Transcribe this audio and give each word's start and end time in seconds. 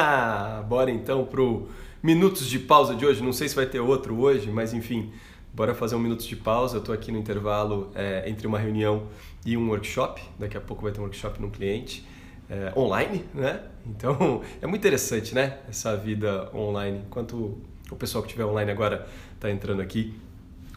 bora 0.68 0.90
então 0.90 1.24
pro 1.24 1.68
minutos 2.02 2.48
de 2.48 2.58
pausa 2.58 2.94
de 2.94 3.04
hoje. 3.04 3.22
Não 3.22 3.32
sei 3.32 3.48
se 3.48 3.54
vai 3.54 3.66
ter 3.66 3.80
outro 3.80 4.18
hoje, 4.18 4.50
mas 4.50 4.72
enfim, 4.72 5.12
bora 5.52 5.74
fazer 5.74 5.94
um 5.94 5.98
minutos 5.98 6.26
de 6.26 6.36
pausa. 6.36 6.76
Eu 6.76 6.80
estou 6.80 6.94
aqui 6.94 7.10
no 7.10 7.18
intervalo 7.18 7.90
é, 7.94 8.28
entre 8.28 8.46
uma 8.46 8.58
reunião 8.58 9.06
e 9.44 9.56
um 9.56 9.68
workshop. 9.68 10.22
Daqui 10.38 10.56
a 10.56 10.60
pouco 10.60 10.82
vai 10.82 10.92
ter 10.92 11.00
um 11.00 11.04
workshop 11.04 11.40
num 11.40 11.50
cliente 11.50 12.06
é, 12.48 12.72
online, 12.76 13.24
né? 13.34 13.62
Então 13.86 14.42
é 14.60 14.66
muito 14.66 14.80
interessante, 14.80 15.34
né? 15.34 15.58
Essa 15.68 15.96
vida 15.96 16.50
online. 16.54 17.02
Enquanto 17.06 17.58
o 17.90 17.96
pessoal 17.96 18.22
que 18.22 18.28
estiver 18.28 18.44
online 18.44 18.70
agora 18.70 19.06
está 19.34 19.50
entrando 19.50 19.80
aqui, 19.80 20.14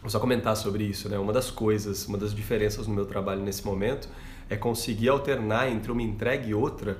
vou 0.00 0.10
só 0.10 0.18
comentar 0.18 0.56
sobre 0.56 0.84
isso, 0.84 1.08
né? 1.08 1.18
Uma 1.18 1.32
das 1.32 1.50
coisas, 1.50 2.06
uma 2.06 2.18
das 2.18 2.34
diferenças 2.34 2.86
no 2.86 2.94
meu 2.94 3.06
trabalho 3.06 3.42
nesse 3.42 3.64
momento 3.64 4.08
é 4.48 4.56
conseguir 4.56 5.08
alternar 5.08 5.70
entre 5.70 5.92
uma 5.92 6.02
entrega 6.02 6.46
e 6.46 6.54
outra 6.54 6.98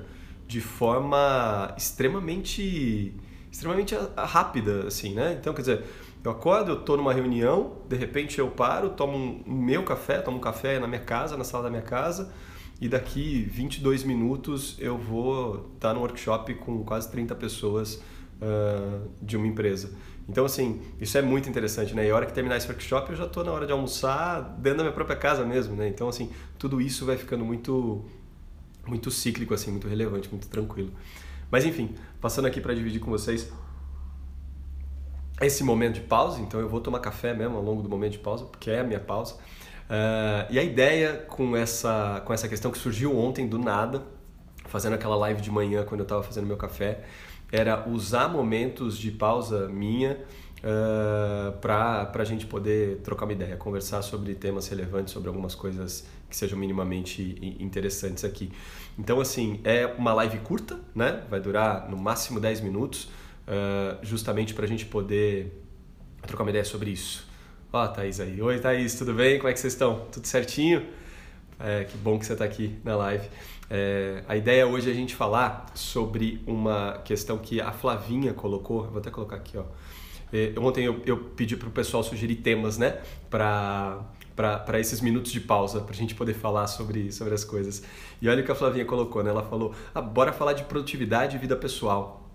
de 0.51 0.59
forma 0.59 1.73
extremamente 1.77 3.15
extremamente 3.49 3.95
rápida, 4.17 4.87
assim, 4.87 5.13
né? 5.13 5.37
Então, 5.39 5.53
quer 5.53 5.61
dizer, 5.61 5.83
eu 6.23 6.31
acordo, 6.31 6.71
eu 6.71 6.79
estou 6.79 6.97
numa 6.97 7.13
reunião, 7.13 7.77
de 7.87 7.95
repente 7.95 8.37
eu 8.37 8.49
paro, 8.49 8.89
tomo 8.89 9.43
um 9.45 9.53
meu 9.53 9.83
café, 9.83 10.19
tomo 10.19 10.37
um 10.37 10.41
café 10.41 10.77
na 10.77 10.87
minha 10.87 11.01
casa, 11.01 11.37
na 11.37 11.43
sala 11.45 11.63
da 11.63 11.69
minha 11.69 11.81
casa, 11.81 12.33
e 12.81 12.89
daqui 12.89 13.43
22 13.49 14.03
minutos 14.03 14.75
eu 14.79 14.97
vou 14.97 15.71
estar 15.75 15.93
tá 15.93 15.99
workshop 15.99 16.53
com 16.55 16.83
quase 16.83 17.09
30 17.11 17.33
pessoas 17.35 18.01
uh, 18.41 19.09
de 19.21 19.37
uma 19.37 19.47
empresa. 19.47 19.91
Então, 20.27 20.45
assim, 20.45 20.81
isso 20.99 21.17
é 21.17 21.21
muito 21.21 21.49
interessante, 21.49 21.93
né? 21.93 22.07
E 22.07 22.09
a 22.09 22.15
hora 22.15 22.25
que 22.25 22.33
terminar 22.33 22.57
esse 22.57 22.67
workshop, 22.67 23.11
eu 23.11 23.17
já 23.17 23.25
estou 23.25 23.43
na 23.43 23.51
hora 23.51 23.65
de 23.65 23.71
almoçar 23.71 24.41
dentro 24.59 24.79
da 24.79 24.83
minha 24.83 24.95
própria 24.95 25.17
casa 25.17 25.45
mesmo, 25.45 25.75
né? 25.75 25.87
Então, 25.87 26.07
assim, 26.09 26.29
tudo 26.57 26.81
isso 26.81 27.05
vai 27.05 27.17
ficando 27.17 27.43
muito 27.43 28.05
muito 28.87 29.11
cíclico, 29.11 29.53
assim, 29.53 29.71
muito 29.71 29.87
relevante, 29.87 30.29
muito 30.29 30.47
tranquilo. 30.47 30.91
Mas 31.49 31.65
enfim, 31.65 31.95
passando 32.19 32.45
aqui 32.45 32.61
para 32.61 32.73
dividir 32.73 32.99
com 32.99 33.11
vocês 33.11 33.51
esse 35.41 35.63
momento 35.63 35.95
de 35.95 36.01
pausa, 36.01 36.39
então 36.39 36.59
eu 36.59 36.69
vou 36.69 36.79
tomar 36.79 36.99
café 36.99 37.33
mesmo 37.33 37.57
ao 37.57 37.63
longo 37.63 37.81
do 37.81 37.89
momento 37.89 38.13
de 38.13 38.19
pausa, 38.19 38.45
porque 38.45 38.69
é 38.69 38.79
a 38.79 38.83
minha 38.83 38.99
pausa. 38.99 39.35
Uh, 39.35 40.47
e 40.49 40.57
a 40.57 40.63
ideia 40.63 41.25
com 41.27 41.57
essa, 41.57 42.21
com 42.25 42.33
essa 42.33 42.47
questão 42.47 42.71
que 42.71 42.77
surgiu 42.77 43.17
ontem 43.17 43.47
do 43.47 43.57
nada, 43.57 44.03
fazendo 44.67 44.93
aquela 44.93 45.15
live 45.15 45.41
de 45.41 45.51
manhã 45.51 45.83
quando 45.83 46.01
eu 46.01 46.05
estava 46.05 46.23
fazendo 46.23 46.47
meu 46.47 46.55
café, 46.55 47.03
era 47.51 47.89
usar 47.89 48.29
momentos 48.29 48.97
de 48.97 49.11
pausa 49.11 49.67
minha 49.67 50.17
uh, 50.63 51.51
para 51.59 52.11
a 52.13 52.23
gente 52.23 52.45
poder 52.45 52.97
trocar 52.97 53.25
uma 53.25 53.33
ideia, 53.33 53.55
conversar 53.57 54.01
sobre 54.01 54.35
temas 54.35 54.67
relevantes, 54.67 55.13
sobre 55.13 55.27
algumas 55.27 55.55
coisas 55.55 56.05
que 56.29 56.35
sejam 56.35 56.57
minimamente 56.57 57.37
interessantes 57.59 58.23
aqui. 58.23 58.51
Então, 58.97 59.19
assim, 59.19 59.59
é 59.63 59.85
uma 59.85 60.13
live 60.13 60.39
curta, 60.39 60.79
né? 60.95 61.23
Vai 61.29 61.39
durar 61.39 61.89
no 61.89 61.97
máximo 61.97 62.39
10 62.39 62.61
minutos, 62.61 63.05
uh, 63.47 63.97
justamente 64.03 64.53
para 64.53 64.65
a 64.65 64.67
gente 64.67 64.85
poder 64.85 65.61
trocar 66.25 66.43
uma 66.43 66.49
ideia 66.49 66.65
sobre 66.65 66.91
isso. 66.91 67.27
Ó, 67.73 67.83
oh, 67.83 67.87
Thaís 67.87 68.19
aí. 68.19 68.41
Oi, 68.41 68.59
Thaís, 68.59 68.95
tudo 68.95 69.13
bem? 69.13 69.37
Como 69.37 69.49
é 69.49 69.53
que 69.53 69.59
vocês 69.59 69.73
estão? 69.73 70.05
Tudo 70.11 70.27
certinho? 70.27 70.85
É, 71.59 71.83
que 71.83 71.97
bom 71.97 72.17
que 72.17 72.25
você 72.25 72.33
está 72.33 72.43
aqui 72.43 72.75
na 72.83 72.95
live. 72.95 73.27
É, 73.69 74.23
a 74.27 74.35
ideia 74.35 74.67
hoje 74.67 74.89
é 74.89 74.91
a 74.91 74.95
gente 74.95 75.15
falar 75.15 75.67
sobre 75.73 76.41
uma 76.45 76.99
questão 77.05 77.37
que 77.37 77.61
a 77.61 77.71
Flavinha 77.71 78.33
colocou. 78.33 78.87
Vou 78.87 78.99
até 78.99 79.09
colocar 79.09 79.37
aqui, 79.37 79.57
ó. 79.57 79.63
É, 80.31 80.53
ontem 80.57 80.85
eu, 80.85 81.01
eu 81.05 81.17
pedi 81.17 81.55
para 81.57 81.67
o 81.67 81.71
pessoal 81.71 82.03
sugerir 82.03 82.35
temas, 82.35 82.77
né? 82.77 82.99
Para 83.29 84.05
para 84.35 84.79
esses 84.79 85.01
minutos 85.01 85.31
de 85.31 85.39
pausa, 85.39 85.81
para 85.81 85.93
a 85.93 85.95
gente 85.95 86.15
poder 86.15 86.33
falar 86.33 86.65
sobre, 86.65 87.11
sobre 87.11 87.33
as 87.33 87.43
coisas. 87.43 87.83
E 88.19 88.27
olha 88.27 88.41
o 88.41 88.45
que 88.45 88.51
a 88.51 88.55
Flavinha 88.55 88.85
colocou, 88.85 89.23
né? 89.23 89.29
Ela 89.29 89.43
falou: 89.43 89.73
ah, 89.93 90.01
bora 90.01 90.33
falar 90.33 90.53
de 90.53 90.63
produtividade 90.63 91.35
e 91.35 91.39
vida 91.39 91.55
pessoal. 91.55 92.29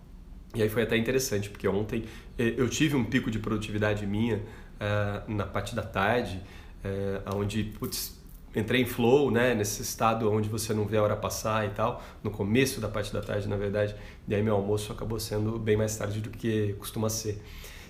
E 0.54 0.62
aí 0.62 0.68
foi 0.68 0.82
até 0.82 0.96
interessante, 0.96 1.50
porque 1.50 1.66
ontem 1.66 2.04
eh, 2.38 2.54
eu 2.56 2.68
tive 2.68 2.96
um 2.96 3.04
pico 3.04 3.30
de 3.30 3.38
produtividade 3.38 4.06
minha 4.06 4.36
uh, 4.36 5.30
na 5.30 5.44
parte 5.44 5.74
da 5.74 5.82
tarde, 5.82 6.40
uh, 6.82 7.36
onde, 7.36 7.64
putz, 7.64 8.18
entrei 8.54 8.80
em 8.80 8.86
flow, 8.86 9.30
né? 9.30 9.54
Nesse 9.54 9.82
estado 9.82 10.30
onde 10.30 10.48
você 10.48 10.72
não 10.72 10.86
vê 10.86 10.96
a 10.96 11.02
hora 11.02 11.16
passar 11.16 11.66
e 11.66 11.70
tal, 11.70 12.02
no 12.22 12.30
começo 12.30 12.80
da 12.80 12.88
parte 12.88 13.12
da 13.12 13.20
tarde, 13.20 13.48
na 13.48 13.56
verdade. 13.56 13.94
E 14.26 14.34
aí 14.34 14.42
meu 14.42 14.54
almoço 14.54 14.92
acabou 14.92 15.20
sendo 15.20 15.58
bem 15.58 15.76
mais 15.76 15.96
tarde 15.96 16.20
do 16.20 16.30
que 16.30 16.74
costuma 16.78 17.10
ser. 17.10 17.42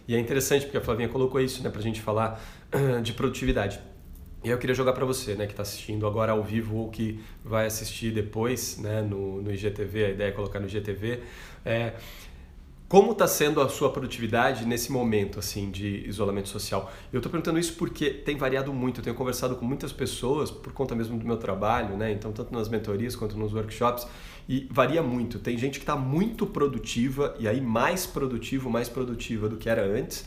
E 0.09 0.15
é 0.15 0.19
interessante 0.19 0.65
porque 0.65 0.79
a 0.79 0.81
Flavinha 0.81 1.09
colocou 1.09 1.41
isso, 1.41 1.63
né? 1.63 1.71
Pra 1.71 1.83
gente 1.83 2.01
falar 2.01 2.41
de 3.03 3.13
produtividade. 3.13 3.81
E 4.45 4.49
eu 4.49 4.59
queria 4.59 4.75
jogar 4.77 4.93
para 4.93 5.05
você, 5.05 5.35
né, 5.35 5.45
que 5.45 5.53
está 5.53 5.63
assistindo 5.63 6.07
agora 6.07 6.31
ao 6.31 6.41
vivo 6.41 6.77
ou 6.77 6.89
que 6.89 7.21
vai 7.45 7.67
assistir 7.67 8.13
depois, 8.13 8.79
né, 8.79 9.03
no, 9.03 9.43
no 9.43 9.53
IGTV, 9.53 10.05
a 10.05 10.09
ideia 10.11 10.29
é 10.29 10.31
colocar 10.31 10.61
no 10.61 10.67
IGTV, 10.67 11.21
é, 11.65 11.95
como 12.89 13.13
está 13.13 13.27
sendo 13.27 13.61
a 13.61 13.69
sua 13.69 13.91
produtividade 13.91 14.65
nesse 14.65 14.93
momento 14.93 15.41
assim 15.41 15.71
de 15.71 16.09
isolamento 16.09 16.49
social? 16.49 16.93
Eu 17.13 17.19
estou 17.19 17.31
perguntando 17.31 17.59
isso 17.59 17.75
porque 17.75 18.11
tem 18.11 18.37
variado 18.37 18.73
muito. 18.73 19.01
Eu 19.01 19.05
tenho 19.05 19.17
conversado 19.17 19.57
com 19.57 19.65
muitas 19.65 19.93
pessoas 19.93 20.53
por 20.53 20.73
conta 20.73 20.95
mesmo 20.95 21.19
do 21.19 21.27
meu 21.27 21.37
trabalho, 21.37 21.97
né? 21.97 22.13
Então 22.13 22.31
tanto 22.31 22.55
nas 22.55 22.69
mentorias 22.69 23.17
quanto 23.17 23.37
nos 23.37 23.53
workshops 23.53 24.07
e 24.49 24.69
varia 24.71 25.03
muito. 25.03 25.41
Tem 25.41 25.59
gente 25.59 25.81
que 25.81 25.83
está 25.83 25.97
muito 25.97 26.47
produtiva 26.47 27.35
e 27.41 27.49
aí 27.49 27.61
mais 27.61 28.07
produtivo, 28.07 28.71
mais 28.71 28.89
produtiva 28.89 29.49
do 29.49 29.57
que 29.57 29.69
era 29.69 29.85
antes 29.85 30.25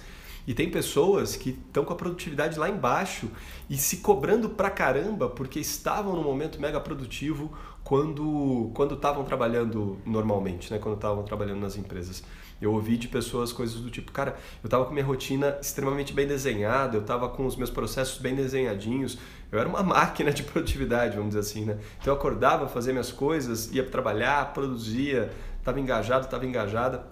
e 0.49 0.53
tem 0.55 0.67
pessoas 0.67 1.35
que 1.35 1.51
estão 1.51 1.85
com 1.85 1.93
a 1.93 1.95
produtividade 1.95 2.57
lá 2.57 2.67
embaixo 2.67 3.29
e 3.69 3.77
se 3.77 3.97
cobrando 3.97 4.49
pra 4.49 4.71
caramba 4.71 5.29
porque 5.29 5.59
estavam 5.59 6.15
no 6.15 6.23
momento 6.23 6.59
mega 6.59 6.79
produtivo 6.79 7.55
quando 7.83 8.71
quando 8.73 8.95
estavam 8.95 9.23
trabalhando 9.23 9.99
normalmente, 10.03 10.71
né? 10.73 10.79
Quando 10.79 10.95
estavam 10.95 11.23
trabalhando 11.23 11.59
nas 11.59 11.77
empresas. 11.77 12.23
Eu 12.61 12.73
ouvi 12.73 12.97
de 12.97 13.07
pessoas 13.07 13.53
coisas 13.53 13.79
do 13.79 13.89
tipo, 13.89 14.11
cara, 14.11 14.37
eu 14.61 14.67
estava 14.67 14.85
com 14.85 14.93
minha 14.93 15.05
rotina 15.05 15.57
extremamente 15.61 16.13
bem 16.13 16.27
desenhada, 16.27 16.97
eu 16.97 17.01
estava 17.01 17.29
com 17.29 17.45
os 17.45 17.55
meus 17.55 17.69
processos 17.69 18.19
bem 18.19 18.35
desenhadinhos, 18.35 19.17
eu 19.51 19.59
era 19.59 19.67
uma 19.67 19.81
máquina 19.83 20.31
de 20.31 20.43
produtividade, 20.43 21.15
vamos 21.15 21.29
dizer 21.29 21.39
assim, 21.39 21.65
né? 21.65 21.77
Então 22.01 22.13
eu 22.13 22.17
acordava, 22.17 22.67
fazia 22.67 22.91
minhas 22.91 23.11
coisas, 23.11 23.71
ia 23.71 23.83
trabalhar, 23.83 24.53
produzia, 24.53 25.31
estava 25.57 25.79
engajado, 25.79 26.25
estava 26.25 26.45
engajada 26.45 27.05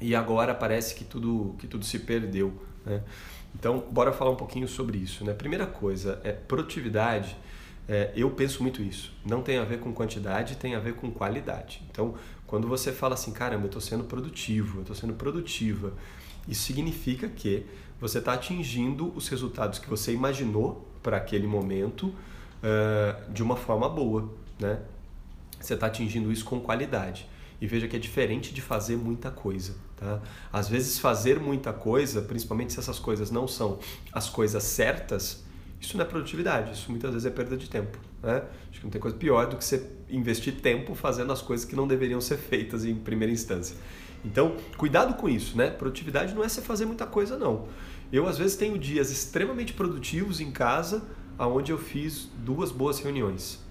e 0.00 0.14
agora 0.14 0.54
parece 0.54 0.94
que 0.94 1.04
tudo, 1.04 1.54
que 1.58 1.66
tudo 1.66 1.84
se 1.84 1.98
perdeu. 2.00 2.52
Né? 2.84 3.02
Então, 3.54 3.82
bora 3.90 4.12
falar 4.12 4.30
um 4.30 4.36
pouquinho 4.36 4.68
sobre 4.68 4.98
isso. 4.98 5.24
Né? 5.24 5.32
Primeira 5.32 5.66
coisa, 5.66 6.20
é 6.22 6.32
produtividade. 6.32 7.36
É, 7.88 8.12
eu 8.14 8.30
penso 8.30 8.62
muito 8.62 8.82
isso. 8.82 9.14
Não 9.24 9.42
tem 9.42 9.58
a 9.58 9.64
ver 9.64 9.78
com 9.78 9.92
quantidade, 9.92 10.56
tem 10.56 10.74
a 10.74 10.78
ver 10.78 10.94
com 10.94 11.10
qualidade. 11.10 11.82
Então, 11.90 12.14
quando 12.46 12.68
você 12.68 12.92
fala 12.92 13.14
assim, 13.14 13.32
caramba, 13.32 13.64
eu 13.64 13.66
estou 13.66 13.80
sendo 13.80 14.04
produtivo, 14.04 14.78
eu 14.78 14.80
estou 14.82 14.96
sendo 14.96 15.14
produtiva, 15.14 15.92
isso 16.48 16.62
significa 16.62 17.28
que 17.28 17.66
você 18.00 18.18
está 18.18 18.34
atingindo 18.34 19.12
os 19.16 19.28
resultados 19.28 19.78
que 19.78 19.88
você 19.88 20.12
imaginou 20.12 20.86
para 21.02 21.16
aquele 21.16 21.46
momento 21.46 22.08
uh, 22.08 23.32
de 23.32 23.42
uma 23.42 23.56
forma 23.56 23.88
boa. 23.88 24.30
Né? 24.58 24.80
Você 25.60 25.74
está 25.74 25.86
atingindo 25.86 26.30
isso 26.30 26.44
com 26.44 26.60
qualidade 26.60 27.28
e 27.60 27.66
veja 27.66 27.88
que 27.88 27.96
é 27.96 27.98
diferente 27.98 28.52
de 28.52 28.60
fazer 28.60 28.96
muita 28.96 29.30
coisa. 29.30 29.74
Tá? 29.96 30.20
Às 30.52 30.68
vezes, 30.68 30.98
fazer 30.98 31.40
muita 31.40 31.72
coisa, 31.72 32.20
principalmente 32.20 32.74
se 32.74 32.78
essas 32.78 32.98
coisas 32.98 33.30
não 33.30 33.48
são 33.48 33.78
as 34.12 34.28
coisas 34.28 34.62
certas, 34.62 35.45
isso 35.80 35.96
não 35.96 36.04
é 36.04 36.08
produtividade, 36.08 36.72
isso 36.72 36.90
muitas 36.90 37.12
vezes 37.12 37.26
é 37.26 37.30
perda 37.30 37.56
de 37.56 37.68
tempo. 37.68 37.98
Né? 38.22 38.42
Acho 38.70 38.80
que 38.80 38.84
não 38.84 38.90
tem 38.90 39.00
coisa 39.00 39.16
pior 39.16 39.46
do 39.46 39.56
que 39.56 39.64
você 39.64 39.90
investir 40.08 40.60
tempo 40.60 40.94
fazendo 40.94 41.32
as 41.32 41.42
coisas 41.42 41.66
que 41.66 41.76
não 41.76 41.86
deveriam 41.86 42.20
ser 42.20 42.36
feitas 42.36 42.84
em 42.84 42.94
primeira 42.94 43.32
instância. 43.32 43.76
Então, 44.24 44.56
cuidado 44.76 45.14
com 45.14 45.28
isso, 45.28 45.56
né? 45.56 45.70
Produtividade 45.70 46.34
não 46.34 46.42
é 46.42 46.48
você 46.48 46.60
fazer 46.60 46.84
muita 46.84 47.06
coisa, 47.06 47.38
não. 47.38 47.68
Eu, 48.12 48.26
às 48.26 48.38
vezes, 48.38 48.56
tenho 48.56 48.76
dias 48.78 49.10
extremamente 49.10 49.72
produtivos 49.72 50.40
em 50.40 50.50
casa, 50.50 51.04
onde 51.38 51.70
eu 51.70 51.78
fiz 51.78 52.28
duas 52.38 52.72
boas 52.72 52.98
reuniões. 52.98 53.64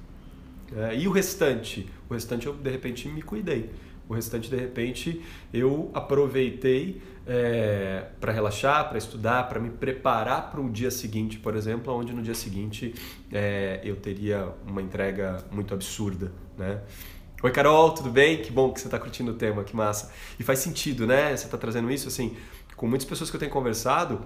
É, 0.73 0.97
e 0.97 1.07
o 1.07 1.11
restante? 1.11 1.89
O 2.09 2.13
restante 2.13 2.47
eu 2.47 2.53
de 2.53 2.69
repente 2.69 3.07
me 3.07 3.21
cuidei. 3.21 3.69
O 4.07 4.13
restante 4.13 4.49
de 4.49 4.55
repente 4.55 5.21
eu 5.53 5.89
aproveitei 5.93 7.01
é, 7.27 8.05
para 8.19 8.31
relaxar, 8.31 8.87
para 8.87 8.97
estudar, 8.97 9.49
para 9.49 9.59
me 9.59 9.69
preparar 9.69 10.51
para 10.51 10.61
o 10.61 10.69
dia 10.69 10.91
seguinte, 10.91 11.39
por 11.39 11.55
exemplo, 11.55 11.93
onde 11.93 12.13
no 12.13 12.21
dia 12.21 12.35
seguinte 12.35 12.93
é, 13.31 13.81
eu 13.83 13.95
teria 13.95 14.49
uma 14.67 14.81
entrega 14.81 15.43
muito 15.51 15.73
absurda, 15.73 16.31
né? 16.57 16.81
Oi 17.43 17.51
Carol, 17.51 17.91
tudo 17.91 18.09
bem? 18.09 18.41
Que 18.41 18.51
bom 18.51 18.71
que 18.71 18.79
você 18.79 18.87
está 18.87 18.97
curtindo 18.97 19.31
o 19.31 19.35
tema, 19.35 19.63
que 19.63 19.75
massa. 19.75 20.11
E 20.39 20.43
faz 20.43 20.59
sentido, 20.59 21.05
né? 21.05 21.35
Você 21.35 21.45
está 21.45 21.57
trazendo 21.57 21.91
isso 21.91 22.07
assim, 22.07 22.35
com 22.75 22.87
muitas 22.87 23.07
pessoas 23.07 23.29
que 23.29 23.35
eu 23.35 23.39
tenho 23.39 23.51
conversado, 23.51 24.25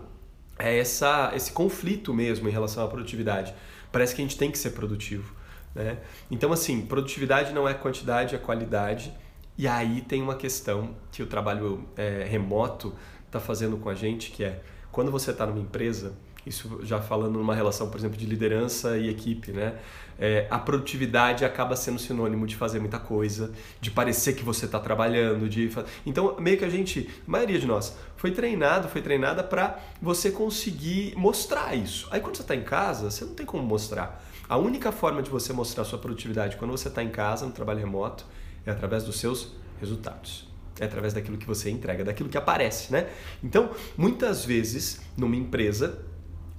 é 0.58 0.78
essa, 0.78 1.32
esse 1.36 1.52
conflito 1.52 2.14
mesmo 2.14 2.48
em 2.48 2.52
relação 2.52 2.84
à 2.84 2.88
produtividade. 2.88 3.54
Parece 3.92 4.14
que 4.14 4.22
a 4.22 4.26
gente 4.26 4.38
tem 4.38 4.52
que 4.52 4.58
ser 4.58 4.72
produtivo. 4.72 5.34
Né? 5.74 5.98
Então, 6.30 6.52
assim, 6.52 6.82
produtividade 6.82 7.54
não 7.54 7.68
é 7.68 7.74
quantidade, 7.74 8.36
é 8.36 8.38
qualidade. 8.38 9.14
E 9.60 9.68
aí 9.68 10.00
tem 10.00 10.22
uma 10.22 10.36
questão 10.36 10.96
que 11.12 11.22
o 11.22 11.28
trabalho 11.28 11.84
é, 11.98 12.24
remoto 12.24 12.96
está 13.26 13.42
fazendo 13.42 13.76
com 13.76 13.90
a 13.90 13.94
gente, 13.94 14.32
que 14.32 14.42
é 14.42 14.62
quando 14.90 15.12
você 15.12 15.32
está 15.32 15.46
numa 15.46 15.60
empresa, 15.60 16.14
isso 16.46 16.80
já 16.84 17.02
falando 17.02 17.38
numa 17.38 17.54
relação, 17.54 17.90
por 17.90 17.98
exemplo, 17.98 18.18
de 18.18 18.26
liderança 18.26 18.98
e 18.98 19.10
equipe, 19.10 19.52
né? 19.52 19.78
É, 20.18 20.48
a 20.50 20.58
produtividade 20.58 21.44
acaba 21.44 21.76
sendo 21.76 22.00
sinônimo 22.00 22.48
de 22.48 22.56
fazer 22.56 22.80
muita 22.80 23.00
coisa, 23.00 23.52
de 23.82 23.92
parecer 23.92 24.32
que 24.32 24.44
você 24.46 24.64
está 24.64 24.80
trabalhando, 24.80 25.50
de 25.50 25.70
então 26.06 26.38
meio 26.40 26.58
que 26.58 26.64
a 26.64 26.70
gente, 26.70 27.10
a 27.28 27.30
maioria 27.30 27.60
de 27.60 27.68
nós, 27.68 27.98
foi 28.16 28.32
treinado, 28.32 28.88
foi 28.88 29.02
treinada 29.02 29.44
para 29.44 29.78
você 30.02 30.32
conseguir 30.32 31.14
mostrar 31.18 31.76
isso. 31.76 32.08
Aí 32.12 32.22
quando 32.22 32.38
você 32.38 32.44
está 32.44 32.56
em 32.56 32.64
casa, 32.64 33.12
você 33.12 33.26
não 33.26 33.34
tem 33.34 33.46
como 33.46 33.62
mostrar. 33.62 34.24
A 34.48 34.56
única 34.56 34.90
forma 34.94 35.22
de 35.22 35.30
você 35.30 35.52
mostrar 35.52 35.84
sua 35.84 36.00
produtividade 36.00 36.56
quando 36.56 36.72
você 36.72 36.88
está 36.88 37.04
em 37.04 37.10
casa, 37.10 37.46
no 37.46 37.52
trabalho 37.52 37.80
remoto, 37.80 38.26
é 38.66 38.72
através 38.72 39.04
dos 39.04 39.20
seus 39.20 39.54
resultados. 39.80 40.48
É 40.80 40.86
através 40.86 41.14
daquilo 41.14 41.38
que 41.38 41.46
você 41.46 41.70
entrega, 41.70 42.04
daquilo 42.04 42.30
que 42.30 42.38
aparece, 42.38 42.92
né? 42.92 43.10
Então, 43.44 43.72
muitas 43.98 44.46
vezes, 44.46 45.02
numa 45.18 45.36
empresa, 45.36 46.00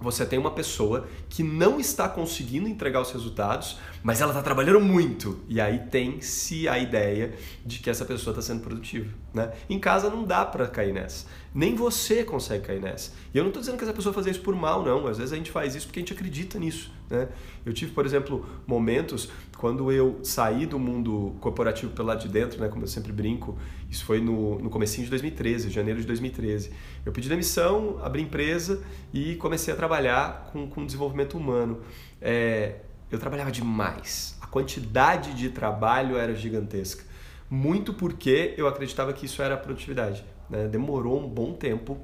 você 0.01 0.25
tem 0.25 0.39
uma 0.39 0.51
pessoa 0.51 1.07
que 1.29 1.43
não 1.43 1.79
está 1.79 2.09
conseguindo 2.09 2.67
entregar 2.67 3.03
os 3.03 3.13
resultados, 3.13 3.79
mas 4.03 4.21
ela 4.21 4.31
está 4.31 4.43
trabalhando 4.43 4.81
muito. 4.81 5.41
E 5.47 5.61
aí 5.61 5.79
tem-se 5.91 6.67
a 6.67 6.79
ideia 6.79 7.35
de 7.65 7.79
que 7.81 7.91
essa 7.91 8.05
pessoa 8.05 8.33
está 8.33 8.43
sendo 8.43 8.63
produtiva. 8.63 9.13
Né? 9.33 9.53
Em 9.69 9.79
casa 9.79 10.09
não 10.09 10.25
dá 10.25 10.45
para 10.45 10.67
cair 10.67 10.95
nessa. 10.95 11.27
Nem 11.53 11.75
você 11.75 12.23
consegue 12.23 12.67
cair 12.67 12.81
nessa. 12.81 13.13
E 13.35 13.39
eu 13.39 13.43
não 13.43 13.51
estou 13.51 13.61
dizendo 13.61 13.77
que 13.77 13.83
essa 13.83 13.93
pessoa 13.93 14.13
fazer 14.13 14.31
isso 14.31 14.41
por 14.41 14.55
mal, 14.55 14.85
não. 14.85 15.07
Às 15.09 15.19
vezes 15.19 15.33
a 15.33 15.37
gente 15.37 15.51
faz 15.51 15.75
isso 15.75 15.87
porque 15.87 15.99
a 15.99 16.03
gente 16.03 16.13
acredita 16.13 16.59
nisso. 16.59 16.93
Né? 17.09 17.29
Eu 17.67 17.73
tive, 17.73 17.91
por 17.93 18.07
exemplo, 18.07 18.47
momentos 18.67 19.29
quando 19.57 19.91
eu 19.91 20.21
saí 20.23 20.65
do 20.65 20.79
mundo 20.79 21.35
corporativo 21.41 21.93
pelo 21.93 22.09
lado 22.09 22.23
de 22.23 22.29
dentro, 22.29 22.61
né, 22.61 22.69
como 22.69 22.85
eu 22.85 22.89
sempre 22.89 23.13
brinco, 23.13 23.59
isso 23.91 24.05
foi 24.05 24.21
no, 24.21 24.59
no 24.61 24.71
comecinho 24.71 25.05
de 25.05 25.11
2013, 25.11 25.71
janeiro 25.71 26.01
de 26.01 26.07
2013. 26.07 26.71
Eu 27.05 27.13
pedi 27.13 27.29
demissão, 27.29 27.99
abri 28.03 28.23
empresa 28.23 28.83
e 29.13 29.35
comecei 29.35 29.75
a 29.75 29.77
trabalhar 29.77 30.51
com, 30.53 30.69
com 30.69 30.87
desenvolvimento 30.87 31.37
humano. 31.37 31.81
É, 32.23 32.77
eu 33.11 33.19
trabalhava 33.19 33.51
demais. 33.51 34.39
A 34.41 34.47
quantidade 34.47 35.35
de 35.35 35.51
trabalho 35.51 36.17
era 36.17 36.35
gigantesca. 36.35 37.10
Muito 37.51 37.93
porque 37.93 38.55
eu 38.57 38.69
acreditava 38.69 39.13
que 39.13 39.27
isso 39.27 39.43
era 39.43 39.57
produtividade. 39.57 40.25
Né? 40.49 40.69
Demorou 40.69 41.21
um 41.21 41.29
bom 41.29 41.53
tempo 41.53 41.99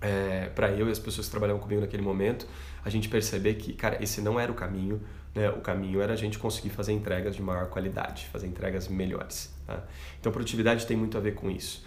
é, 0.00 0.46
para 0.54 0.70
eu 0.70 0.88
e 0.88 0.92
as 0.92 0.98
pessoas 1.00 1.26
que 1.26 1.32
trabalhavam 1.32 1.60
comigo 1.60 1.80
naquele 1.80 2.02
momento 2.02 2.46
a 2.84 2.90
gente 2.90 3.08
perceber 3.08 3.54
que, 3.54 3.72
cara, 3.72 4.02
esse 4.02 4.20
não 4.20 4.38
era 4.40 4.50
o 4.50 4.54
caminho. 4.54 5.00
Né? 5.34 5.50
O 5.50 5.60
caminho 5.60 6.00
era 6.00 6.12
a 6.14 6.16
gente 6.16 6.38
conseguir 6.38 6.70
fazer 6.70 6.92
entregas 6.92 7.36
de 7.36 7.42
maior 7.42 7.68
qualidade, 7.68 8.26
fazer 8.32 8.46
entregas 8.46 8.88
melhores. 8.88 9.52
Tá? 9.66 9.84
Então, 10.18 10.32
produtividade 10.32 10.86
tem 10.86 10.96
muito 10.96 11.16
a 11.18 11.20
ver 11.20 11.34
com 11.34 11.50
isso. 11.50 11.84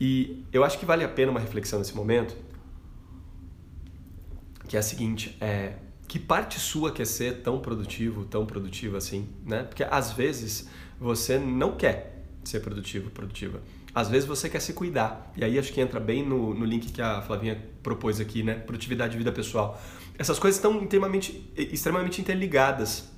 E 0.00 0.44
eu 0.52 0.64
acho 0.64 0.78
que 0.78 0.84
vale 0.84 1.04
a 1.04 1.08
pena 1.08 1.30
uma 1.30 1.40
reflexão 1.40 1.78
nesse 1.78 1.94
momento, 1.94 2.36
que 4.66 4.76
é 4.76 4.80
a 4.80 4.82
seguinte: 4.82 5.36
é, 5.40 5.74
que 6.08 6.18
parte 6.18 6.58
sua 6.58 6.90
quer 6.90 7.06
ser 7.06 7.42
tão 7.42 7.60
produtivo, 7.60 8.24
tão 8.24 8.46
produtiva 8.46 8.98
assim, 8.98 9.28
né? 9.44 9.62
Porque 9.62 9.84
às 9.84 10.12
vezes 10.12 10.68
você 10.98 11.38
não 11.38 11.76
quer 11.76 12.19
ser 12.50 12.60
produtivo, 12.60 13.10
produtiva. 13.10 13.60
Às 13.94 14.08
vezes 14.08 14.28
você 14.28 14.48
quer 14.48 14.60
se 14.60 14.72
cuidar. 14.72 15.32
E 15.36 15.44
aí 15.44 15.58
acho 15.58 15.72
que 15.72 15.80
entra 15.80 15.98
bem 15.98 16.26
no, 16.26 16.54
no 16.54 16.64
link 16.64 16.92
que 16.92 17.02
a 17.02 17.22
Flavinha 17.22 17.60
propôs 17.82 18.20
aqui, 18.20 18.42
né? 18.42 18.54
Produtividade 18.54 19.14
e 19.14 19.18
vida 19.18 19.32
pessoal. 19.32 19.80
Essas 20.18 20.38
coisas 20.38 20.58
estão 20.58 20.82
extremamente, 20.82 21.50
extremamente 21.56 22.20
interligadas. 22.20 23.10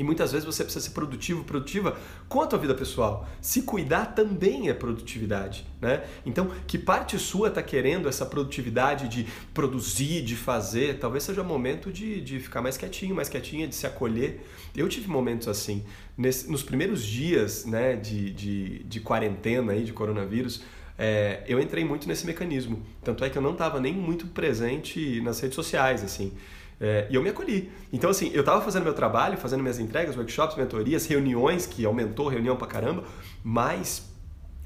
E 0.00 0.02
muitas 0.02 0.32
vezes 0.32 0.46
você 0.46 0.64
precisa 0.64 0.82
ser 0.82 0.92
produtivo, 0.92 1.44
produtiva 1.44 1.94
com 2.26 2.40
a 2.40 2.46
tua 2.46 2.58
vida 2.58 2.74
pessoal. 2.74 3.28
Se 3.38 3.60
cuidar 3.60 4.06
também 4.14 4.70
é 4.70 4.72
produtividade, 4.72 5.66
né? 5.78 6.04
Então, 6.24 6.50
que 6.66 6.78
parte 6.78 7.18
sua 7.18 7.48
está 7.48 7.62
querendo 7.62 8.08
essa 8.08 8.24
produtividade 8.24 9.08
de 9.08 9.26
produzir, 9.52 10.22
de 10.22 10.36
fazer? 10.36 10.98
Talvez 10.98 11.24
seja 11.24 11.44
momento 11.44 11.92
de, 11.92 12.18
de 12.22 12.40
ficar 12.40 12.62
mais 12.62 12.78
quietinho, 12.78 13.14
mais 13.14 13.28
quietinha, 13.28 13.68
de 13.68 13.74
se 13.74 13.86
acolher. 13.86 14.40
Eu 14.74 14.88
tive 14.88 15.06
momentos 15.06 15.48
assim. 15.48 15.84
Nesse, 16.16 16.50
nos 16.50 16.62
primeiros 16.62 17.04
dias 17.04 17.66
né, 17.66 17.94
de, 17.94 18.30
de, 18.30 18.78
de 18.84 19.00
quarentena, 19.00 19.72
aí, 19.72 19.84
de 19.84 19.92
coronavírus, 19.92 20.62
é, 20.96 21.44
eu 21.46 21.60
entrei 21.60 21.84
muito 21.84 22.08
nesse 22.08 22.24
mecanismo. 22.24 22.82
Tanto 23.04 23.22
é 23.22 23.28
que 23.28 23.36
eu 23.36 23.42
não 23.42 23.52
estava 23.52 23.78
nem 23.78 23.92
muito 23.92 24.28
presente 24.28 25.20
nas 25.20 25.40
redes 25.40 25.56
sociais, 25.56 26.02
assim. 26.02 26.32
É, 26.80 27.06
e 27.10 27.14
eu 27.14 27.22
me 27.22 27.28
acolhi. 27.28 27.70
Então, 27.92 28.08
assim, 28.08 28.30
eu 28.32 28.40
estava 28.40 28.62
fazendo 28.62 28.84
meu 28.84 28.94
trabalho, 28.94 29.36
fazendo 29.36 29.60
minhas 29.60 29.78
entregas, 29.78 30.16
workshops, 30.16 30.56
mentorias, 30.56 31.06
reuniões, 31.06 31.66
que 31.66 31.84
aumentou 31.84 32.28
reunião 32.28 32.56
pra 32.56 32.66
caramba, 32.66 33.04
mas 33.44 34.08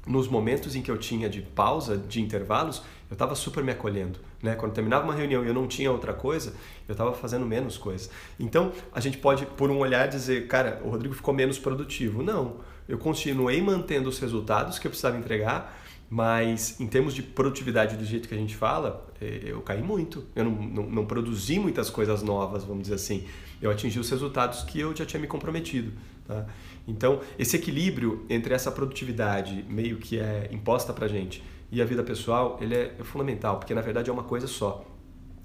nos 0.07 0.27
momentos 0.27 0.75
em 0.75 0.81
que 0.81 0.89
eu 0.89 0.97
tinha 0.97 1.27
de 1.27 1.41
pausa, 1.41 1.97
de 1.97 2.21
intervalos, 2.21 2.83
eu 3.09 3.15
estava 3.15 3.35
super 3.35 3.63
me 3.63 3.71
acolhendo. 3.71 4.19
Né? 4.41 4.55
Quando 4.55 4.73
terminava 4.73 5.03
uma 5.03 5.13
reunião 5.13 5.43
e 5.43 5.47
eu 5.47 5.53
não 5.53 5.67
tinha 5.67 5.91
outra 5.91 6.13
coisa, 6.13 6.53
eu 6.87 6.93
estava 6.93 7.13
fazendo 7.13 7.45
menos 7.45 7.77
coisa. 7.77 8.09
Então, 8.39 8.71
a 8.93 8.99
gente 8.99 9.17
pode, 9.17 9.45
por 9.45 9.69
um 9.69 9.79
olhar, 9.79 10.07
dizer, 10.07 10.47
cara, 10.47 10.81
o 10.83 10.89
Rodrigo 10.89 11.13
ficou 11.13 11.33
menos 11.33 11.57
produtivo. 11.57 12.23
Não, 12.23 12.57
eu 12.87 12.97
continuei 12.97 13.61
mantendo 13.61 14.07
os 14.07 14.19
resultados 14.19 14.79
que 14.79 14.87
eu 14.87 14.91
precisava 14.91 15.17
entregar, 15.17 15.83
mas 16.09 16.79
em 16.79 16.87
termos 16.87 17.13
de 17.13 17.23
produtividade 17.23 17.97
do 17.97 18.05
jeito 18.05 18.27
que 18.27 18.35
a 18.35 18.37
gente 18.37 18.55
fala, 18.55 19.07
é, 19.19 19.41
eu 19.45 19.61
caí 19.61 19.81
muito. 19.81 20.25
Eu 20.35 20.45
não, 20.45 20.51
não, 20.51 20.83
não, 20.89 21.05
produzi 21.05 21.59
muitas 21.59 21.89
coisas 21.89 22.21
novas, 22.21 22.63
vamos 22.63 22.83
dizer 22.83 22.95
assim. 22.95 23.25
Eu 23.61 23.71
atingi 23.71 23.99
os 23.99 24.09
resultados 24.09 24.63
que 24.63 24.79
eu 24.79 24.95
já 24.95 25.05
tinha 25.05 25.19
me 25.19 25.27
comprometido. 25.27 25.91
Tá? 26.27 26.45
Então, 26.87 27.21
esse 27.37 27.55
equilíbrio 27.55 28.25
entre 28.29 28.53
essa 28.53 28.71
produtividade 28.71 29.65
meio 29.67 29.97
que 29.97 30.19
é 30.19 30.49
imposta 30.51 30.93
pra 30.93 31.07
gente 31.07 31.43
e 31.71 31.81
a 31.81 31.85
vida 31.85 32.03
pessoal, 32.03 32.57
ele 32.61 32.75
é, 32.75 32.95
é 32.99 33.03
fundamental, 33.03 33.57
porque 33.57 33.73
na 33.73 33.81
verdade 33.81 34.09
é 34.09 34.13
uma 34.13 34.23
coisa 34.23 34.47
só. 34.47 34.85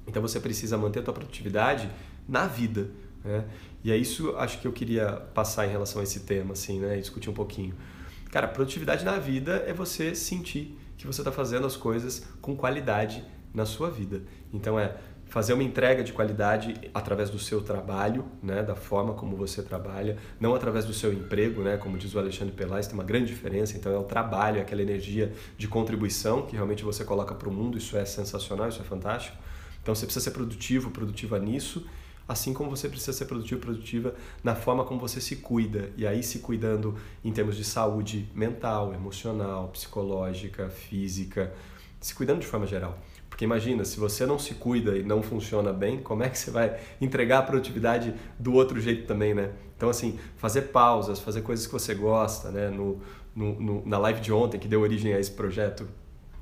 Então 0.06 0.20
você 0.20 0.38
precisa 0.38 0.76
manter 0.76 1.00
a 1.00 1.02
tua 1.02 1.14
produtividade 1.14 1.90
na 2.28 2.46
vida. 2.46 2.90
Né? 3.24 3.44
E 3.82 3.90
é 3.90 3.96
isso 3.96 4.36
acho 4.36 4.60
que 4.60 4.66
eu 4.66 4.72
queria 4.72 5.12
passar 5.34 5.66
em 5.66 5.70
relação 5.70 6.00
a 6.00 6.04
esse 6.04 6.20
tema, 6.20 6.52
assim, 6.52 6.78
né? 6.78 6.96
discutir 6.98 7.30
um 7.30 7.34
pouquinho. 7.34 7.74
Cara, 8.30 8.46
produtividade 8.46 9.04
na 9.04 9.18
vida 9.18 9.64
é 9.66 9.72
você 9.72 10.14
sentir 10.14 10.78
que 10.96 11.06
você 11.06 11.20
está 11.20 11.32
fazendo 11.32 11.66
as 11.66 11.76
coisas 11.76 12.24
com 12.40 12.54
qualidade 12.54 13.24
na 13.52 13.66
sua 13.66 13.90
vida. 13.90 14.22
Então 14.52 14.78
é 14.78 14.96
fazer 15.24 15.52
uma 15.52 15.62
entrega 15.62 16.02
de 16.02 16.12
qualidade 16.12 16.74
através 16.92 17.30
do 17.30 17.38
seu 17.38 17.60
trabalho, 17.60 18.24
né, 18.42 18.62
da 18.62 18.74
forma 18.74 19.14
como 19.14 19.36
você 19.36 19.62
trabalha, 19.62 20.16
não 20.40 20.54
através 20.54 20.84
do 20.84 20.92
seu 20.92 21.12
emprego, 21.12 21.62
né, 21.62 21.76
como 21.76 21.96
diz 21.96 22.14
o 22.14 22.18
Alexandre 22.18 22.52
Pelais, 22.52 22.86
tem 22.86 22.94
uma 22.94 23.04
grande 23.04 23.26
diferença. 23.26 23.76
Então 23.76 23.92
é 23.92 23.98
o 23.98 24.04
trabalho, 24.04 24.58
é 24.58 24.60
aquela 24.60 24.82
energia 24.82 25.32
de 25.56 25.66
contribuição 25.66 26.42
que 26.46 26.54
realmente 26.54 26.84
você 26.84 27.04
coloca 27.04 27.34
para 27.34 27.48
o 27.48 27.52
mundo. 27.52 27.78
Isso 27.78 27.96
é 27.96 28.04
sensacional, 28.04 28.68
isso 28.68 28.80
é 28.80 28.84
fantástico. 28.84 29.36
Então 29.82 29.94
você 29.94 30.04
precisa 30.04 30.24
ser 30.24 30.32
produtivo, 30.32 30.90
produtiva 30.90 31.38
nisso 31.38 31.84
assim 32.30 32.54
como 32.54 32.70
você 32.70 32.88
precisa 32.88 33.12
ser 33.12 33.24
produtivo 33.24 33.60
produtiva 33.60 34.14
na 34.42 34.54
forma 34.54 34.84
como 34.84 35.00
você 35.00 35.20
se 35.20 35.36
cuida. 35.36 35.90
E 35.96 36.06
aí 36.06 36.22
se 36.22 36.38
cuidando 36.38 36.94
em 37.24 37.32
termos 37.32 37.56
de 37.56 37.64
saúde 37.64 38.30
mental, 38.32 38.94
emocional, 38.94 39.66
psicológica, 39.68 40.70
física, 40.70 41.52
se 42.00 42.14
cuidando 42.14 42.38
de 42.38 42.46
forma 42.46 42.68
geral. 42.68 42.96
Porque 43.28 43.44
imagina, 43.44 43.84
se 43.84 43.98
você 43.98 44.24
não 44.24 44.38
se 44.38 44.54
cuida 44.54 44.96
e 44.96 45.02
não 45.02 45.22
funciona 45.22 45.72
bem, 45.72 45.98
como 45.98 46.22
é 46.22 46.28
que 46.28 46.38
você 46.38 46.52
vai 46.52 46.78
entregar 47.00 47.40
a 47.40 47.42
produtividade 47.42 48.14
do 48.38 48.52
outro 48.52 48.80
jeito 48.80 49.08
também, 49.08 49.34
né? 49.34 49.50
Então, 49.76 49.88
assim, 49.88 50.16
fazer 50.36 50.62
pausas, 50.62 51.18
fazer 51.18 51.42
coisas 51.42 51.66
que 51.66 51.72
você 51.72 51.94
gosta, 51.94 52.50
né? 52.50 52.70
No, 52.70 53.00
no, 53.34 53.60
no 53.60 53.86
na 53.86 53.98
live 53.98 54.20
de 54.20 54.32
ontem, 54.32 54.58
que 54.58 54.68
deu 54.68 54.80
origem 54.82 55.12
a 55.14 55.18
esse 55.18 55.32
projeto 55.32 55.88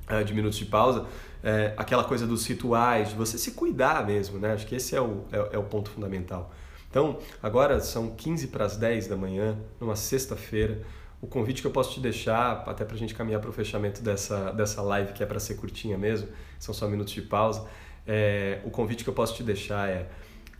uh, 0.07 0.23
de 0.23 0.35
Minutos 0.35 0.59
de 0.59 0.65
Pausa, 0.65 1.07
é, 1.43 1.73
aquela 1.77 2.03
coisa 2.03 2.27
dos 2.27 2.45
rituais, 2.45 3.09
de 3.09 3.15
você 3.15 3.37
se 3.37 3.51
cuidar 3.51 4.05
mesmo, 4.05 4.39
né? 4.39 4.53
Acho 4.53 4.67
que 4.67 4.75
esse 4.75 4.95
é 4.95 5.01
o, 5.01 5.25
é, 5.31 5.55
é 5.55 5.57
o 5.57 5.63
ponto 5.63 5.89
fundamental. 5.89 6.51
Então, 6.89 7.19
agora 7.41 7.79
são 7.79 8.09
15 8.09 8.47
para 8.47 8.65
as 8.65 8.75
10 8.75 9.07
da 9.07 9.15
manhã, 9.15 9.57
numa 9.79 9.95
sexta-feira. 9.95 10.81
O 11.21 11.27
convite 11.27 11.61
que 11.61 11.67
eu 11.67 11.71
posso 11.71 11.93
te 11.93 11.99
deixar, 11.99 12.63
até 12.65 12.83
para 12.83 12.95
a 12.95 12.97
gente 12.97 13.13
caminhar 13.13 13.39
para 13.41 13.49
o 13.49 13.53
fechamento 13.53 14.01
dessa, 14.01 14.51
dessa 14.51 14.81
live, 14.81 15.13
que 15.13 15.21
é 15.21 15.25
para 15.25 15.39
ser 15.39 15.55
curtinha 15.55 15.97
mesmo, 15.97 16.27
são 16.57 16.73
só 16.73 16.87
minutos 16.87 17.13
de 17.13 17.21
pausa. 17.21 17.67
É, 18.07 18.59
o 18.63 18.69
convite 18.69 19.03
que 19.03 19.09
eu 19.09 19.13
posso 19.13 19.35
te 19.35 19.43
deixar 19.43 19.87
é 19.89 20.09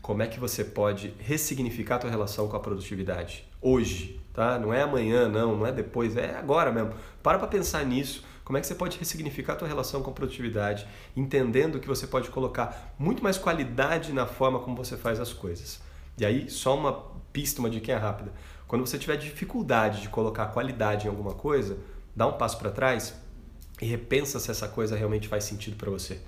como 0.00 0.22
é 0.22 0.26
que 0.26 0.38
você 0.38 0.64
pode 0.64 1.14
ressignificar 1.18 1.96
a 1.96 1.98
tua 1.98 2.10
relação 2.10 2.48
com 2.48 2.56
a 2.56 2.60
produtividade 2.60 3.48
hoje, 3.60 4.20
tá? 4.32 4.58
Não 4.58 4.72
é 4.72 4.82
amanhã, 4.82 5.28
não, 5.28 5.56
não 5.56 5.66
é 5.66 5.72
depois, 5.72 6.16
é 6.16 6.36
agora 6.36 6.72
mesmo. 6.72 6.92
Para 7.22 7.38
para 7.38 7.48
pensar 7.48 7.84
nisso. 7.84 8.24
Como 8.50 8.58
é 8.58 8.60
que 8.60 8.66
você 8.66 8.74
pode 8.74 8.98
ressignificar 8.98 9.52
a 9.52 9.56
tua 9.56 9.68
relação 9.68 10.02
com 10.02 10.12
produtividade, 10.12 10.84
entendendo 11.16 11.78
que 11.78 11.86
você 11.86 12.04
pode 12.04 12.30
colocar 12.30 12.92
muito 12.98 13.22
mais 13.22 13.38
qualidade 13.38 14.12
na 14.12 14.26
forma 14.26 14.58
como 14.58 14.74
você 14.74 14.96
faz 14.96 15.20
as 15.20 15.32
coisas. 15.32 15.80
E 16.18 16.26
aí, 16.26 16.50
só 16.50 16.76
uma 16.76 16.92
pista, 17.32 17.60
uma 17.60 17.70
dica 17.70 17.96
rápida. 17.96 18.32
Quando 18.66 18.84
você 18.84 18.98
tiver 18.98 19.16
dificuldade 19.18 20.02
de 20.02 20.08
colocar 20.08 20.46
qualidade 20.46 21.06
em 21.06 21.08
alguma 21.08 21.32
coisa, 21.32 21.78
dá 22.16 22.26
um 22.26 22.32
passo 22.32 22.58
para 22.58 22.72
trás 22.72 23.14
e 23.80 23.86
repensa 23.86 24.40
se 24.40 24.50
essa 24.50 24.66
coisa 24.66 24.96
realmente 24.96 25.28
faz 25.28 25.44
sentido 25.44 25.76
para 25.76 25.88
você. 25.88 26.20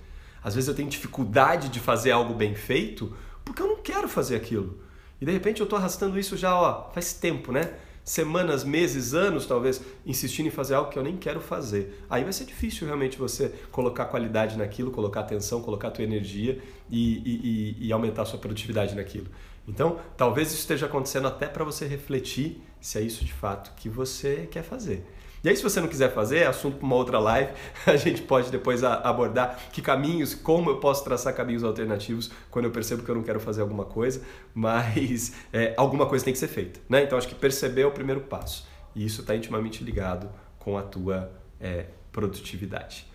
Às 0.45 0.55
vezes 0.55 0.69
eu 0.69 0.77
tenho 0.77 0.89
dificuldade 0.89 1.71
de 1.71 1.81
fazer 1.81 2.13
algo 2.13 2.35
bem 2.35 2.55
feito 2.55 3.17
porque 3.45 3.61
eu 3.61 3.67
não 3.67 3.83
quero 3.83 4.09
fazer 4.09 4.37
aquilo. 4.37 4.81
E 5.21 5.27
de 5.27 5.33
repente 5.33 5.59
eu 5.59 5.65
estou 5.65 5.77
arrastando 5.77 6.17
isso 6.17 6.37
já 6.37 6.55
ó, 6.55 6.89
faz 6.93 7.15
tempo, 7.15 7.51
né? 7.51 7.75
Semanas, 8.05 8.65
meses, 8.65 9.15
anos 9.15 9.47
talvez 9.47 9.81
insistindo 10.05 10.47
em 10.47 10.51
fazer 10.51 10.75
algo 10.75 10.91
que 10.91 10.99
eu 10.99 11.03
nem 11.03 11.17
quero 11.17 11.41
fazer. 11.41 12.05
Aí 12.11 12.25
vai 12.25 12.33
ser 12.33 12.45
difícil 12.45 12.87
realmente 12.87 13.17
você 13.17 13.55
colocar 13.71 14.07
qualidade 14.07 14.57
naquilo, 14.57 14.91
colocar 14.91 15.21
atenção, 15.21 15.63
colocar 15.63 15.91
tua 15.91 16.05
energia 16.05 16.61
e, 16.91 17.77
e, 17.79 17.87
e 17.87 17.93
aumentar 17.93 18.25
sua 18.25 18.39
produtividade 18.39 18.95
naquilo. 18.95 19.27
Então, 19.67 20.01
talvez 20.17 20.49
isso 20.49 20.61
esteja 20.61 20.87
acontecendo 20.87 21.29
até 21.29 21.47
para 21.47 21.65
você 21.65 21.87
refletir 21.87 22.61
se 22.81 22.99
é 22.99 23.03
isso 23.03 23.25
de 23.25 23.33
fato 23.33 23.73
que 23.77 23.89
você 23.89 24.49
quer 24.51 24.65
fazer. 24.65 25.07
E 25.45 25.49
aí, 25.49 25.57
se 25.57 25.63
você 25.63 25.81
não 25.81 25.89
quiser 25.89 26.13
fazer, 26.13 26.39
é 26.39 26.47
assunto 26.47 26.77
para 26.77 26.87
uma 26.87 26.95
outra 26.95 27.19
live, 27.19 27.53
a 27.85 27.97
gente 27.97 28.23
pode 28.23 28.51
depois 28.51 28.85
abordar 28.85 29.59
que 29.73 29.83
caminhos, 29.83 30.35
como 30.35 30.71
eu 30.71 30.77
posso 30.77 31.03
traçar 31.03 31.35
caminhos 31.35 31.65
alternativos 31.65 32.31
quando 32.49 32.67
eu 32.67 32.71
percebo 32.71 33.03
que 33.03 33.11
eu 33.11 33.15
não 33.17 33.25
quero 33.25 33.41
fazer 33.41 33.61
alguma 33.61 33.85
coisa, 33.85 34.23
mas 34.55 35.35
é, 35.53 35.75
alguma 35.77 36.07
coisa 36.07 36.25
tem 36.25 36.33
que 36.33 36.39
ser 36.39 36.49
feita. 36.49 36.79
Né? 36.89 37.03
Então, 37.03 37.19
acho 37.19 37.27
que 37.27 37.35
perceber 37.35 37.83
é 37.83 37.87
o 37.87 37.91
primeiro 37.91 38.21
passo. 38.21 38.67
E 38.95 39.05
isso 39.05 39.23
está 39.23 39.35
intimamente 39.35 39.83
ligado 39.83 40.31
com 40.61 40.79
a 40.79 40.83
tua 40.83 41.33
é, 41.61 41.87
produtividade. 42.13 43.11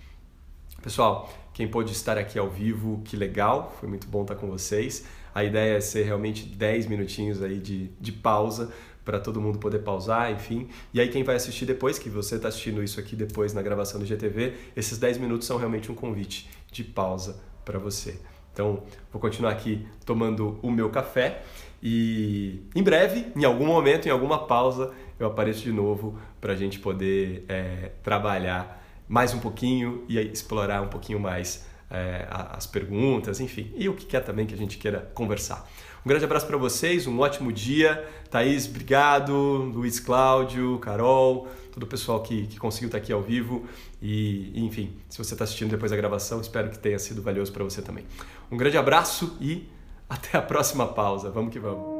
Pessoal, 0.81 1.31
quem 1.53 1.67
pôde 1.67 1.93
estar 1.93 2.17
aqui 2.17 2.38
ao 2.38 2.50
vivo, 2.50 3.01
que 3.05 3.15
legal, 3.15 3.75
foi 3.79 3.88
muito 3.88 4.05
bom 4.07 4.24
estar 4.24 4.36
com 4.36 4.48
vocês. 4.48 5.05
A 5.34 5.43
ideia 5.43 5.77
é 5.77 5.81
ser 5.81 6.03
realmente 6.03 6.46
10 6.46 6.88
minutinhos 6.88 7.41
aí 7.41 7.57
de, 7.60 7.88
de 8.00 8.12
pausa 8.12 8.74
para 9.08 9.22
todo 9.22 9.40
mundo 9.40 9.58
poder 9.58 9.80
pausar, 9.80 10.34
enfim. 10.34 10.68
E 10.94 11.00
aí 11.00 11.08
quem 11.08 11.24
vai 11.24 11.38
assistir 11.38 11.66
depois, 11.66 11.98
que 11.98 12.10
você 12.10 12.36
está 12.36 12.50
assistindo 12.50 12.84
isso 12.84 13.00
aqui 13.00 13.16
depois 13.16 13.54
na 13.54 13.62
gravação 13.62 14.02
do 14.02 14.06
GTV, 14.06 14.54
esses 14.76 14.98
10 14.98 15.18
minutos 15.18 15.48
são 15.48 15.56
realmente 15.56 15.90
um 15.90 15.96
convite 15.96 16.50
de 16.70 16.84
pausa 16.84 17.42
para 17.64 17.80
você. 17.80 18.20
Então, 18.52 18.84
vou 19.10 19.22
continuar 19.22 19.52
aqui 19.52 19.88
tomando 20.06 20.60
o 20.62 20.70
meu 20.70 20.90
café 20.90 21.42
e 21.82 22.64
em 22.76 22.84
breve, 22.84 23.28
em 23.34 23.46
algum 23.46 23.66
momento, 23.66 24.10
em 24.10 24.12
alguma 24.12 24.46
pausa, 24.46 24.92
eu 25.18 25.28
apareço 25.28 25.64
de 25.64 25.72
novo 25.72 26.20
para 26.42 26.52
a 26.52 26.56
gente 26.58 26.78
poder 26.78 27.46
é, 27.48 27.92
trabalhar 28.04 28.84
mais 29.08 29.34
um 29.34 29.40
pouquinho 29.40 30.04
e 30.10 30.20
explorar 30.20 30.82
um 30.82 30.90
pouquinho 30.90 31.20
mais 31.20 31.66
é, 31.90 32.28
as 32.30 32.68
perguntas, 32.68 33.40
enfim, 33.40 33.72
e 33.78 33.88
o 33.88 33.94
que 33.94 34.06
quer 34.06 34.20
também 34.20 34.46
que 34.46 34.54
a 34.54 34.58
gente 34.58 34.78
queira 34.78 35.10
conversar. 35.14 35.66
Um 36.08 36.16
grande 36.16 36.24
abraço 36.24 36.48
para 36.48 36.56
vocês, 36.56 37.06
um 37.06 37.20
ótimo 37.20 37.52
dia. 37.52 38.02
Thaís, 38.32 38.66
obrigado. 38.66 39.34
Luiz 39.34 40.00
Cláudio, 40.00 40.80
Carol, 40.80 41.50
todo 41.70 41.84
o 41.84 41.86
pessoal 41.86 42.24
que, 42.24 42.48
que 42.48 42.58
conseguiu 42.58 42.88
estar 42.88 42.98
aqui 42.98 43.12
ao 43.12 43.22
vivo. 43.22 43.66
E, 44.02 44.54
enfim, 44.56 44.94
se 45.10 45.18
você 45.18 45.34
está 45.34 45.44
assistindo 45.44 45.70
depois 45.70 45.92
da 45.92 45.98
gravação, 45.98 46.40
espero 46.40 46.70
que 46.70 46.80
tenha 46.80 46.98
sido 46.98 47.22
valioso 47.22 47.52
para 47.52 47.66
você 47.66 47.82
também. 47.82 48.06
Um 48.50 48.56
grande 48.56 48.78
abraço 48.78 49.36
e 49.42 49.68
até 50.10 50.38
a 50.38 50.42
próxima 50.42 50.88
pausa. 50.88 51.30
Vamos 51.30 51.52
que 51.52 51.60
vamos. 51.60 51.97